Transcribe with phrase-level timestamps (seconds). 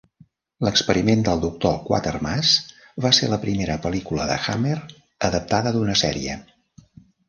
[0.67, 1.73] "L'experiment del Dr.
[1.91, 2.55] Quatermass"
[3.07, 4.77] va ser la primera pel·lícula de Hammer
[5.33, 6.45] adaptada d'una sèrie.